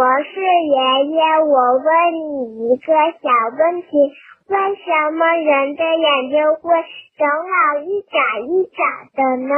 [0.00, 0.76] 博士爷
[1.12, 1.84] 爷，我问
[2.16, 2.86] 你一个
[3.20, 3.90] 小问题：
[4.46, 6.72] 为什么人的眼睛会
[7.18, 8.80] 整老一眨一眨
[9.12, 9.52] 的呢？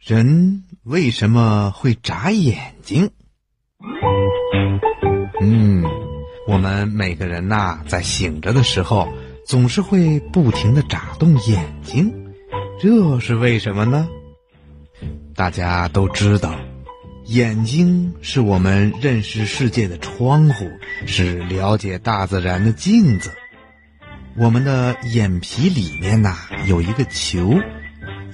[0.00, 3.08] 人为什么会眨眼睛？
[5.40, 5.82] 嗯，
[6.46, 9.08] 我们每个人呐，在醒着的时候，
[9.46, 12.34] 总是会不停的眨动眼睛，
[12.78, 14.06] 这是为什么呢？
[15.34, 16.50] 大家都知道，
[17.26, 20.68] 眼睛是我们认识世界的窗户，
[21.06, 23.32] 是了解大自然的镜子。
[24.36, 26.34] 我们的眼皮里面呐，
[26.66, 27.54] 有一个球，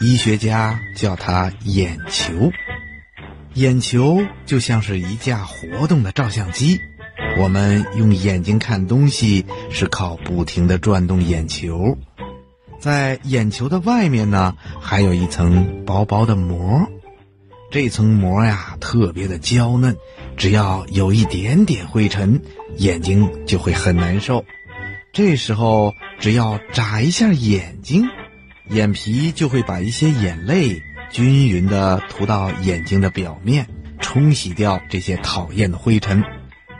[0.00, 2.50] 医学家叫它眼球。
[3.54, 6.80] 眼球就像是一架活动的照相机。
[7.38, 11.98] 我们用眼睛看东西是靠不停的转动眼球，
[12.80, 16.88] 在眼球的外面呢，还有一层薄薄的膜，
[17.70, 19.94] 这层膜呀特别的娇嫩，
[20.36, 22.41] 只要有一点点灰尘，
[22.77, 24.44] 眼睛就会很难受。
[25.12, 28.05] 这时候只要眨一下眼睛，
[28.70, 33.66] 眼皮就会把一些眼泪均匀的涂到眼睛的表面，
[34.00, 36.22] 冲洗掉这些讨厌的灰尘。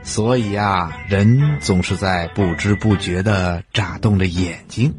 [0.03, 4.95] 所以呀，人总是在不知不觉地眨动着眼睛。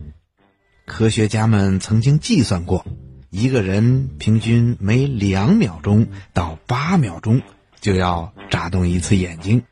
[0.85, 2.85] 科学家们曾经计算过，
[3.29, 7.41] 一个人平均每两秒钟到八秒钟
[7.79, 9.63] 就要眨动一次眼睛，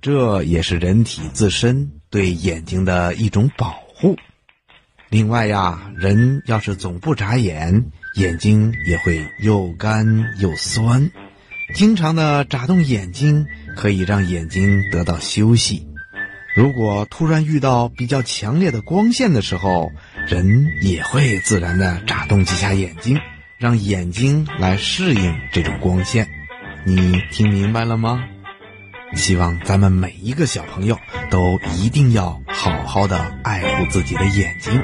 [0.00, 4.16] 这也是人体自身对眼睛的一种保护。
[5.08, 11.10] 另外呀，人要是总不眨眼，眼睛也会又干又酸。
[11.74, 13.46] 经常的眨动眼睛。
[13.78, 15.86] 可以让眼睛得到休息。
[16.58, 19.92] 如果突然遇到比较强烈的光线的时候，
[20.26, 23.20] 人也会自然的眨动几下眼睛，
[23.58, 26.28] 让眼睛来适应这种光线。
[26.84, 28.24] 你听明白了吗？
[29.14, 30.98] 希望咱们每一个小朋友
[31.30, 34.82] 都一定要好好的爱护自己的眼睛。